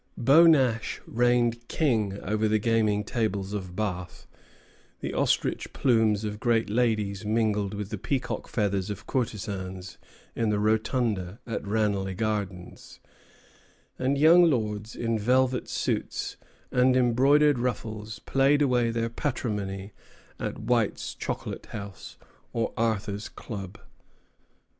Beau 0.17 0.47
Nash 0.47 0.99
reigned 1.05 1.67
king 1.67 2.17
over 2.23 2.47
the 2.47 2.57
gaming 2.57 3.03
tables 3.03 3.53
of 3.53 3.75
Bath; 3.75 4.25
the 4.99 5.13
ostrich 5.13 5.73
plumes 5.73 6.23
of 6.23 6.39
great 6.39 6.71
ladies 6.71 7.23
mingled 7.23 7.75
with 7.75 7.89
the 7.91 7.99
peacock 7.99 8.47
feathers 8.47 8.89
of 8.89 9.05
courtesans 9.05 9.99
in 10.35 10.49
the 10.49 10.57
rotunda 10.57 11.39
at 11.45 11.63
Ranelagh 11.67 12.15
Gardens; 12.17 12.99
and 13.99 14.17
young 14.17 14.49
lords 14.49 14.95
in 14.95 15.19
velvet 15.19 15.69
suits 15.69 16.35
and 16.71 16.97
embroidered 16.97 17.59
ruffles 17.59 18.17
played 18.17 18.63
away 18.63 18.89
their 18.89 19.07
patrimony 19.07 19.93
at 20.39 20.57
White's 20.57 21.13
Chocolate 21.13 21.67
House 21.67 22.17
or 22.53 22.73
Arthur's 22.75 23.29
Club. 23.29 23.79